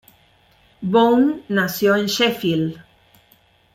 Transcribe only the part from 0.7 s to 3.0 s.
Bone nació en Sheffield.